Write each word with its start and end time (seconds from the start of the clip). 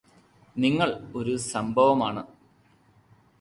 നിങ്ങൾ 0.55 0.89
ഒരു 1.15 1.35
സംഭവം 1.51 1.99
ആണ് 2.07 2.23